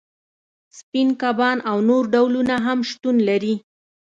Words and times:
سپین 0.77 1.07
کبان 1.21 1.57
او 1.69 1.77
نور 1.89 2.03
ډولونه 2.13 2.55
هم 2.65 2.79
شتون 2.89 3.15
لري 3.27 3.55